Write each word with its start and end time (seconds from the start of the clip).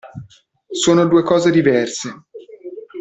Sono 0.71 1.05
due 1.05 1.21
cose 1.21 1.51
diverse! 1.51 2.23